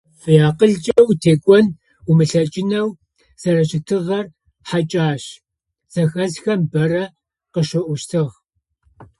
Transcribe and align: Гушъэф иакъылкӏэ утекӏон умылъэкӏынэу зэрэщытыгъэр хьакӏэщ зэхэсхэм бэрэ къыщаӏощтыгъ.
Гушъэф 0.03 0.21
иакъылкӏэ 0.37 0.99
утекӏон 1.09 1.65
умылъэкӏынэу 2.09 2.89
зэрэщытыгъэр 3.41 4.25
хьакӏэщ 4.67 5.23
зэхэсхэм 5.93 6.61
бэрэ 6.71 7.03
къыщаӏощтыгъ. 7.53 8.33